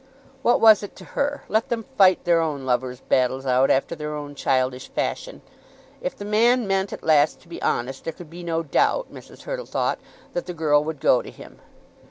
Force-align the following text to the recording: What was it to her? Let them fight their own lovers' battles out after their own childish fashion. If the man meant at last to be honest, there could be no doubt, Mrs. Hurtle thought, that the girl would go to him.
What 0.41 0.59
was 0.59 0.81
it 0.81 0.95
to 0.95 1.05
her? 1.13 1.43
Let 1.47 1.69
them 1.69 1.85
fight 1.95 2.25
their 2.25 2.41
own 2.41 2.65
lovers' 2.65 3.01
battles 3.01 3.45
out 3.45 3.69
after 3.69 3.93
their 3.93 4.15
own 4.15 4.33
childish 4.33 4.89
fashion. 4.89 5.43
If 6.01 6.17
the 6.17 6.25
man 6.25 6.65
meant 6.65 6.91
at 6.91 7.03
last 7.03 7.39
to 7.41 7.47
be 7.47 7.61
honest, 7.61 8.05
there 8.05 8.13
could 8.13 8.31
be 8.31 8.41
no 8.41 8.63
doubt, 8.63 9.13
Mrs. 9.13 9.43
Hurtle 9.43 9.67
thought, 9.67 9.99
that 10.33 10.47
the 10.47 10.55
girl 10.55 10.83
would 10.83 10.99
go 11.01 11.21
to 11.21 11.29
him. 11.29 11.59